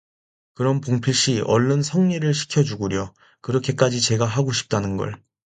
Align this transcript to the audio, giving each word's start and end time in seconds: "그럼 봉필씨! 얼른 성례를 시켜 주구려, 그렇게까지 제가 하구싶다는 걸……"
"그럼 0.55 0.81
봉필씨! 0.81 1.41
얼른 1.41 1.83
성례를 1.83 2.33
시켜 2.33 2.63
주구려, 2.63 3.13
그렇게까지 3.39 4.01
제가 4.01 4.25
하구싶다는 4.25 4.97
걸……" 4.97 5.15